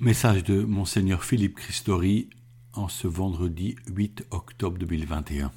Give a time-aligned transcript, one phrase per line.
[0.00, 2.28] Message de Monseigneur Philippe Christori
[2.72, 5.52] en ce vendredi 8 octobre 2021.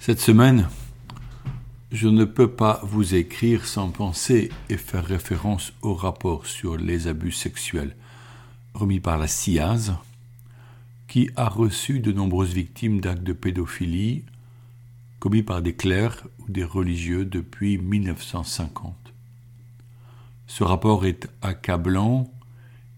[0.00, 0.70] Cette semaine,
[1.92, 7.08] je ne peux pas vous écrire sans penser et faire référence au rapport sur les
[7.08, 7.94] abus sexuels
[8.72, 9.96] remis par la CIAZ,
[11.08, 14.24] qui a reçu de nombreuses victimes d'actes de pédophilie
[15.20, 19.05] commis par des clercs ou des religieux depuis 1950.
[20.46, 22.30] Ce rapport est accablant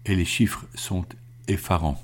[0.05, 1.05] et les chiffres sont
[1.47, 2.01] effarants.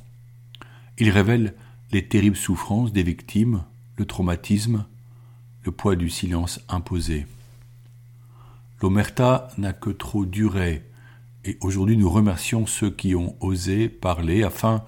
[0.97, 1.53] Il révèle
[1.91, 3.63] les terribles souffrances des victimes,
[3.97, 4.85] le traumatisme,
[5.63, 7.25] le poids du silence imposé.
[8.81, 10.83] L'omerta n'a que trop duré,
[11.43, 14.83] et aujourd'hui nous remercions ceux qui ont osé parler afin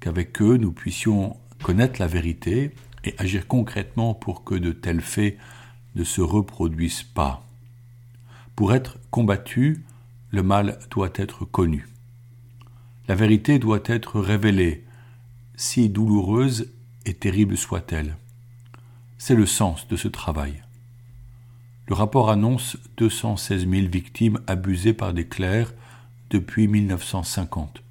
[0.00, 5.36] qu'avec eux nous puissions connaître la vérité et agir concrètement pour que de tels faits
[5.94, 7.44] ne se reproduisent pas.
[8.54, 9.84] Pour être combattu,
[10.30, 11.88] le mal doit être connu.
[13.06, 14.84] La vérité doit être révélée,
[15.56, 16.72] si douloureuse
[17.06, 18.16] et terrible soit-elle.
[19.16, 20.62] C'est le sens de ce travail.
[21.86, 25.72] Le rapport annonce 216 000 victimes abusées par des clercs
[26.28, 27.82] depuis 1950.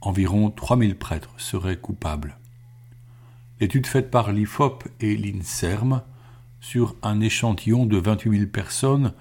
[0.00, 2.38] Environ 3 000 prêtres seraient coupables.
[3.60, 6.02] L'étude faite par l'IFOP et l'INSERM
[6.60, 9.12] sur un échantillon de 28 000 personnes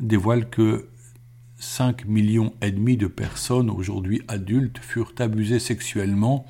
[0.00, 0.88] dévoile que
[1.64, 6.46] 5 millions de personnes aujourd'hui adultes furent abusées sexuellement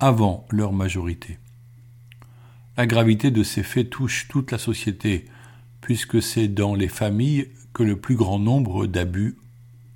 [0.00, 1.38] avant leur majorité.
[2.76, 5.26] La gravité de ces faits touche toute la société,
[5.80, 9.38] puisque c'est dans les familles que le plus grand nombre d'abus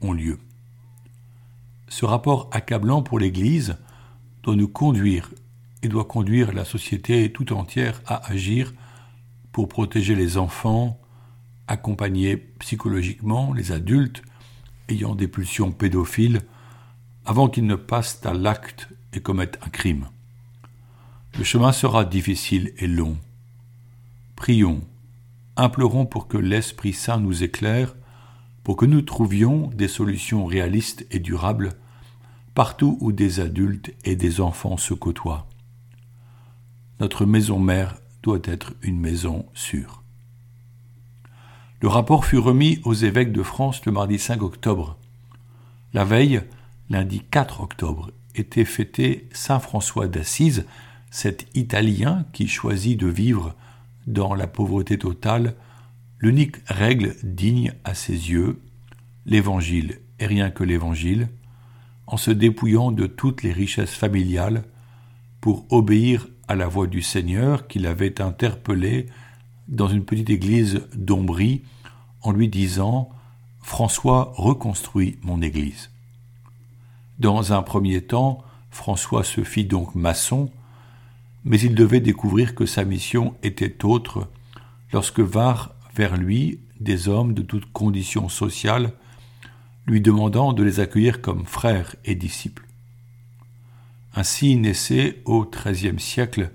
[0.01, 0.39] ont lieu.
[1.89, 3.77] Ce rapport accablant pour l'Église
[4.43, 5.31] doit nous conduire
[5.83, 8.73] et doit conduire la société tout entière à agir
[9.53, 10.99] pour protéger les enfants,
[11.67, 14.23] accompagner psychologiquement les adultes
[14.89, 16.43] ayant des pulsions pédophiles
[17.25, 20.09] avant qu'ils ne passent à l'acte et commettent un crime.
[21.39, 23.17] Le chemin sera difficile et long.
[24.37, 24.83] Prions,
[25.57, 27.95] implorons pour que l'Esprit Saint nous éclaire,
[28.63, 31.75] pour que nous trouvions des solutions réalistes et durables
[32.55, 35.49] partout où des adultes et des enfants se côtoient.
[37.01, 40.04] Notre maison mère doit être une maison sûre.
[41.85, 44.97] Le rapport fut remis aux évêques de France le mardi 5 octobre.
[45.93, 46.41] La veille,
[46.89, 50.65] lundi 4 octobre, était fêté Saint François d'Assise,
[51.11, 53.55] cet Italien qui choisit de vivre
[54.07, 55.57] dans la pauvreté totale,
[56.21, 58.63] l'unique règle digne à ses yeux,
[59.27, 61.29] l'Évangile et rien que l'Évangile,
[62.07, 64.65] en se dépouillant de toutes les richesses familiales
[65.43, 69.05] pour obéir à la voix du Seigneur qu'il avait interpellé
[69.69, 71.63] dans une petite église d'Ombrie
[72.23, 73.11] en lui disant
[73.61, 75.91] François reconstruit mon église.
[77.19, 80.51] Dans un premier temps, François se fit donc maçon,
[81.45, 84.29] mais il devait découvrir que sa mission était autre
[84.93, 88.93] lorsque vinrent vers lui des hommes de toutes conditions sociales,
[89.87, 92.67] lui demandant de les accueillir comme frères et disciples.
[94.15, 96.51] Ainsi naissaient au XIIIe siècle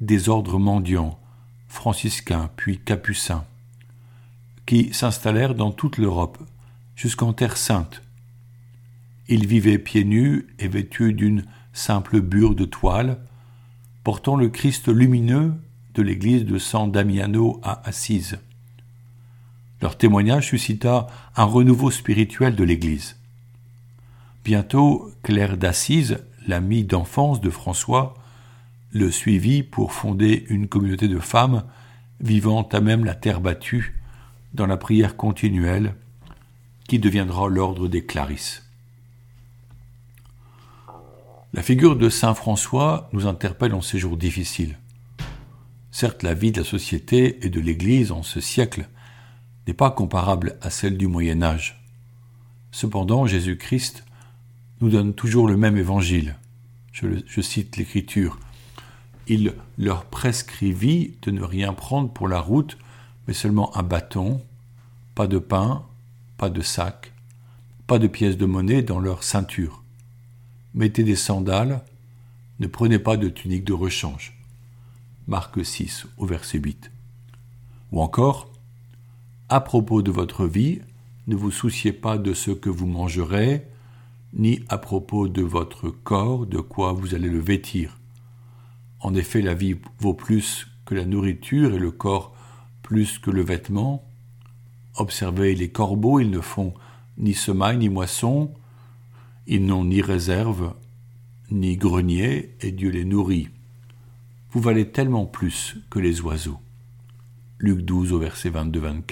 [0.00, 1.18] des ordres mendiants,
[1.72, 3.44] franciscains puis capucins,
[4.66, 6.38] qui s'installèrent dans toute l'Europe,
[6.94, 8.02] jusqu'en Terre sainte.
[9.26, 13.18] Ils vivaient pieds nus et vêtus d'une simple bure de toile,
[14.04, 15.54] portant le Christ lumineux
[15.94, 18.38] de l'église de San Damiano à Assise.
[19.80, 21.06] Leur témoignage suscita
[21.36, 23.16] un renouveau spirituel de l'église.
[24.44, 28.14] Bientôt, Claire d'Assise, l'amie d'enfance de François,
[28.92, 31.64] le suivit pour fonder une communauté de femmes
[32.20, 33.98] vivant à même la terre battue
[34.54, 35.94] dans la prière continuelle
[36.86, 38.68] qui deviendra l'ordre des Clarisses.
[41.54, 44.78] La figure de Saint François nous interpelle en ces jours difficiles.
[45.90, 48.88] Certes, la vie de la société et de l'Église en ce siècle
[49.66, 51.82] n'est pas comparable à celle du Moyen Âge.
[52.70, 54.04] Cependant, Jésus-Christ
[54.80, 56.36] nous donne toujours le même évangile.
[56.92, 58.38] Je, je cite l'Écriture.
[59.28, 62.76] Il leur prescrivit de ne rien prendre pour la route,
[63.26, 64.42] mais seulement un bâton,
[65.14, 65.84] pas de pain,
[66.36, 67.12] pas de sac,
[67.86, 69.82] pas de pièces de monnaie dans leur ceinture.
[70.74, 71.82] Mettez des sandales,
[72.58, 74.36] ne prenez pas de tunique de rechange.
[75.28, 76.90] Marc 6 au verset 8.
[77.92, 78.50] Ou encore,
[79.48, 80.80] à propos de votre vie,
[81.28, 83.66] ne vous souciez pas de ce que vous mangerez,
[84.34, 87.98] ni à propos de votre corps, de quoi vous allez le vêtir.
[89.02, 92.34] En effet, la vie vaut plus que la nourriture et le corps
[92.82, 94.08] plus que le vêtement.
[94.96, 96.72] Observez les corbeaux, ils ne font
[97.18, 98.52] ni semaille, ni moisson,
[99.46, 100.74] ils n'ont ni réserve,
[101.50, 103.48] ni grenier, et Dieu les nourrit.
[104.52, 106.60] Vous valez tellement plus que les oiseaux.
[107.58, 109.02] Luc 12 au verset 22-24.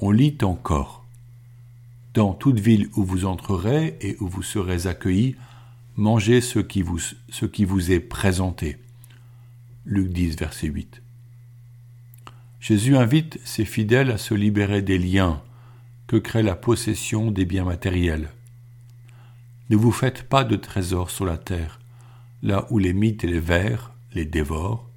[0.00, 1.04] On lit encore.
[2.14, 5.36] Dans toute ville où vous entrerez et où vous serez accueillis,
[5.98, 8.78] mangez ce qui vous, est présenté.
[9.84, 11.02] Luc 10, verset 8.
[12.60, 15.42] Jésus invite ses fidèles à se libérer des liens
[16.06, 18.30] que crée la possession des biens matériels.
[19.70, 21.80] Ne vous faites pas de trésors sur la terre,
[22.42, 24.88] là où les mythes et les vers les dévorent,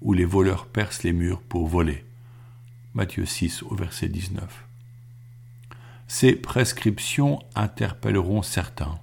[0.00, 2.04] où les voleurs percent les murs pour voler.
[2.94, 4.64] Matthieu 6 au verset 19.
[6.06, 8.98] Ces prescriptions interpelleront certains,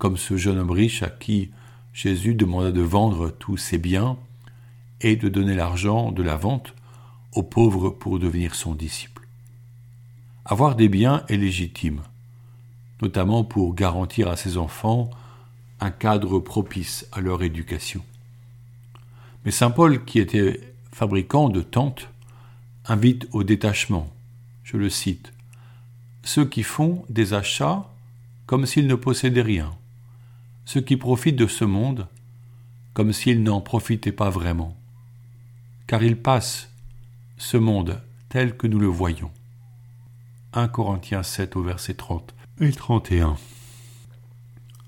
[0.00, 1.50] comme ce jeune homme riche à qui
[1.92, 4.16] Jésus demanda de vendre tous ses biens
[5.02, 6.74] et de donner l'argent de la vente
[7.34, 9.28] aux pauvres pour devenir son disciple.
[10.46, 12.00] Avoir des biens est légitime,
[13.02, 15.10] notamment pour garantir à ses enfants
[15.80, 18.02] un cadre propice à leur éducation.
[19.44, 20.60] Mais Saint Paul, qui était
[20.92, 22.08] fabricant de tentes,
[22.86, 24.08] invite au détachement.
[24.64, 25.34] Je le cite.
[26.22, 27.86] Ceux qui font des achats
[28.46, 29.72] comme s'ils ne possédaient rien,
[30.72, 32.06] ceux qui profitent de ce monde
[32.94, 34.76] comme s'ils n'en profitaient pas vraiment,
[35.88, 36.70] car il passe,
[37.38, 39.32] ce monde tel que nous le voyons.
[40.52, 43.36] 1 Corinthiens 7 au verset 30 et 31.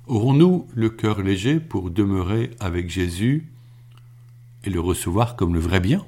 [0.06, 3.50] Aurons-nous le cœur léger pour demeurer avec Jésus
[4.62, 6.06] et le recevoir comme le vrai bien?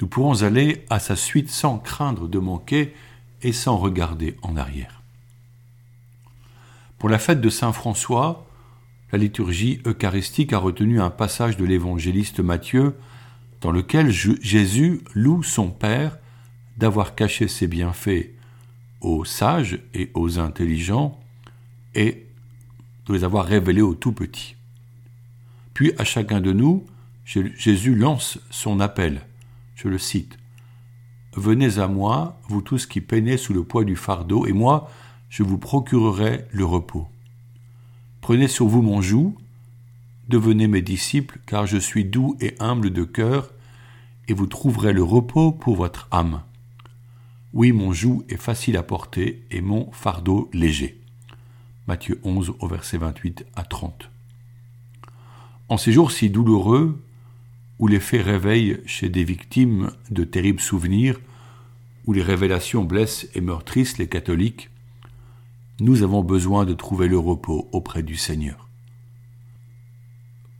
[0.00, 2.94] Nous pourrons aller à sa suite sans craindre de manquer
[3.42, 4.99] et sans regarder en arrière.
[7.00, 8.46] Pour la fête de Saint François,
[9.10, 12.94] la liturgie eucharistique a retenu un passage de l'évangéliste Matthieu
[13.62, 16.18] dans lequel Jésus loue son Père
[16.76, 18.34] d'avoir caché ses bienfaits
[19.00, 21.18] aux sages et aux intelligents
[21.94, 22.26] et
[23.06, 24.56] de les avoir révélés aux tout petits.
[25.72, 26.84] Puis à chacun de nous,
[27.24, 29.22] Jésus lance son appel.
[29.74, 30.38] Je le cite.
[31.34, 34.90] Venez à moi, vous tous qui peinez sous le poids du fardeau, et moi,
[35.30, 37.08] je vous procurerai le repos.
[38.20, 39.34] Prenez sur vous mon joug,
[40.28, 43.50] devenez mes disciples, car je suis doux et humble de cœur,
[44.28, 46.42] et vous trouverez le repos pour votre âme.
[47.52, 51.00] Oui, mon joug est facile à porter et mon fardeau léger.
[51.86, 54.10] Matthieu 11 au verset 28 à 30.
[55.68, 57.00] En ces jours si douloureux,
[57.78, 61.20] où les faits réveillent chez des victimes de terribles souvenirs,
[62.06, 64.70] où les révélations blessent et meurtrissent les catholiques,
[65.80, 68.68] nous avons besoin de trouver le repos auprès du Seigneur.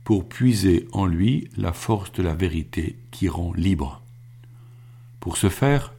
[0.03, 4.01] Pour puiser en lui la force de la vérité qui rend libre.
[5.19, 5.93] Pour ce faire,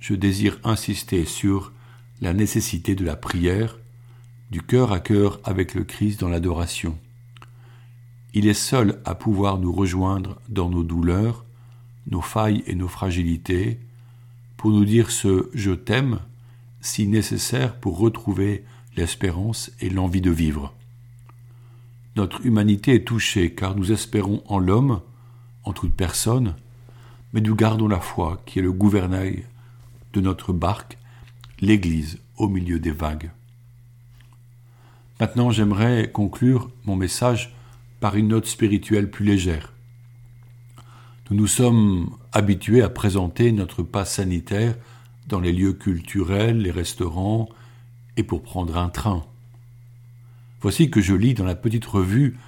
[0.00, 1.72] je désire insister sur
[2.22, 3.76] la nécessité de la prière,
[4.50, 6.98] du cœur à cœur avec le Christ dans l'adoration.
[8.32, 11.44] Il est seul à pouvoir nous rejoindre dans nos douleurs,
[12.10, 13.78] nos failles et nos fragilités,
[14.56, 16.20] pour nous dire ce je t'aime,
[16.86, 18.64] si nécessaire pour retrouver
[18.96, 20.72] l'espérance et l'envie de vivre.
[22.14, 25.00] Notre humanité est touchée car nous espérons en l'homme,
[25.64, 26.54] en toute personne,
[27.32, 29.44] mais nous gardons la foi qui est le gouvernail
[30.12, 30.96] de notre barque,
[31.60, 33.30] l'Église au milieu des vagues.
[35.18, 37.54] Maintenant, j'aimerais conclure mon message
[38.00, 39.72] par une note spirituelle plus légère.
[41.28, 44.76] Nous nous sommes habitués à présenter notre passe sanitaire
[45.26, 47.48] dans les lieux culturels, les restaurants
[48.16, 49.24] et pour prendre un train.
[50.60, 52.38] Voici que je lis dans la petite revue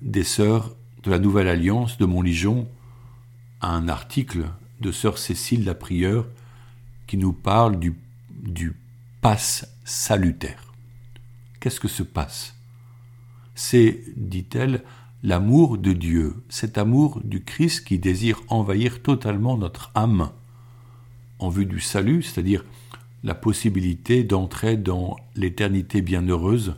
[0.00, 2.68] des sœurs de la Nouvelle Alliance de Montligeon
[3.60, 4.46] un article
[4.80, 6.26] de sœur Cécile la Prieure
[7.06, 7.98] qui nous parle du,
[8.30, 8.76] du
[9.20, 10.72] passe salutaire.
[11.60, 12.54] Qu'est-ce que ce passe
[13.54, 14.84] C'est, dit-elle,
[15.22, 20.30] l'amour de Dieu, cet amour du Christ qui désire envahir totalement notre âme
[21.38, 22.64] en vue du salut, c'est-à-dire
[23.24, 26.76] la possibilité d'entrer dans l'éternité bienheureuse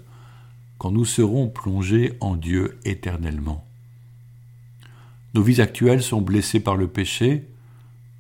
[0.79, 3.67] quand nous serons plongés en Dieu éternellement.
[5.35, 7.45] Nos vies actuelles sont blessées par le péché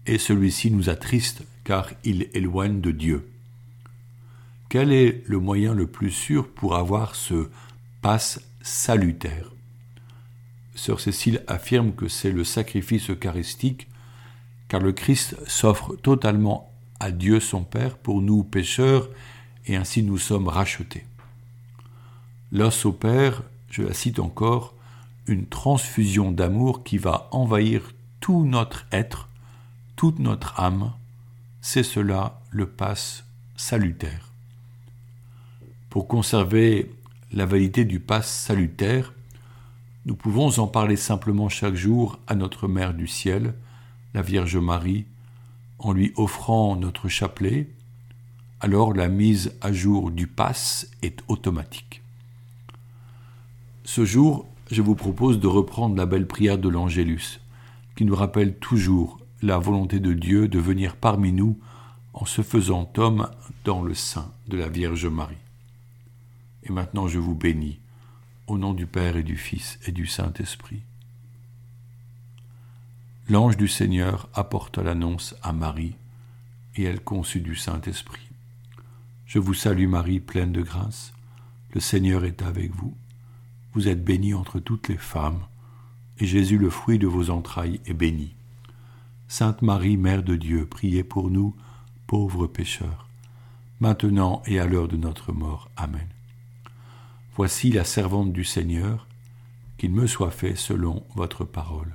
[0.07, 3.29] et celui-ci nous attriste car il éloigne de Dieu.
[4.69, 7.49] Quel est le moyen le plus sûr pour avoir ce
[8.03, 9.51] passe salutaire?
[10.75, 13.89] Sœur Cécile affirme que c'est le sacrifice eucharistique,
[14.71, 19.09] car le Christ s'offre totalement à Dieu son Père pour nous pécheurs,
[19.67, 21.05] et ainsi nous sommes rachetés.
[22.53, 24.75] L'os opère, je la cite encore,
[25.27, 29.29] une transfusion d'amour qui va envahir tout notre être,
[29.97, 30.93] toute notre âme,
[31.61, 33.25] c'est cela le passe
[33.57, 34.31] salutaire.
[35.89, 36.93] Pour conserver
[37.33, 39.15] la validité du passe salutaire,
[40.07, 43.53] nous pouvons en parler simplement chaque jour à notre Mère du ciel,
[44.15, 45.07] la Vierge Marie,
[45.79, 47.69] en lui offrant notre chapelet,
[48.61, 52.03] alors la mise à jour du passe est automatique.
[53.85, 57.41] Ce jour, je vous propose de reprendre la belle prière de l'Angélus,
[57.97, 61.59] qui nous rappelle toujours la volonté de Dieu de venir parmi nous
[62.13, 63.29] en se faisant homme
[63.65, 65.37] dans le sein de la Vierge Marie.
[66.65, 67.81] Et maintenant je vous bénis,
[68.47, 70.83] au nom du Père et du Fils et du Saint-Esprit.
[73.31, 75.95] L'ange du Seigneur apporta l'annonce à Marie,
[76.75, 78.29] et elle conçut du Saint-Esprit.
[79.25, 81.13] Je vous salue Marie, pleine de grâce,
[81.73, 82.93] le Seigneur est avec vous.
[83.73, 85.47] Vous êtes bénie entre toutes les femmes,
[86.19, 88.35] et Jésus, le fruit de vos entrailles, est béni.
[89.29, 91.55] Sainte Marie, Mère de Dieu, priez pour nous,
[92.09, 93.07] pauvres pécheurs,
[93.79, 95.71] maintenant et à l'heure de notre mort.
[95.77, 96.09] Amen.
[97.37, 99.07] Voici la servante du Seigneur,
[99.79, 101.95] qu'il me soit fait selon votre parole.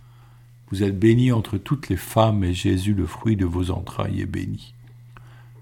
[0.71, 4.25] Vous êtes bénie entre toutes les femmes, et Jésus, le fruit de vos entrailles, est
[4.25, 4.73] béni.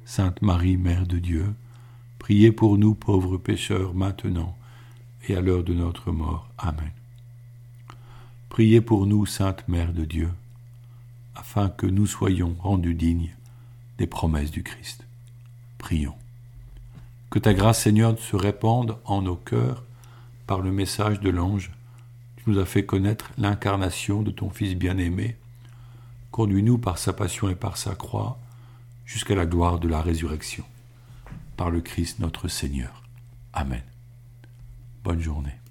[0.05, 1.53] Sainte Marie, Mère de Dieu,
[2.19, 4.55] priez pour nous pauvres pécheurs, maintenant
[5.27, 6.49] et à l'heure de notre mort.
[6.57, 6.91] Amen.
[8.49, 10.29] Priez pour nous, Sainte Mère de Dieu,
[11.35, 13.35] afin que nous soyons rendus dignes
[13.97, 15.05] des promesses du Christ.
[15.77, 16.15] Prions.
[17.29, 19.83] Que ta grâce, Seigneur, se répande en nos cœurs
[20.47, 21.71] par le message de l'ange.
[22.49, 25.37] Nous fait connaître l'incarnation de ton Fils bien-aimé.
[26.31, 28.39] Conduis-nous par sa passion et par sa croix
[29.05, 30.63] jusqu'à la gloire de la résurrection.
[31.57, 33.03] Par le Christ notre Seigneur.
[33.53, 33.83] Amen.
[35.03, 35.58] Bonne journée.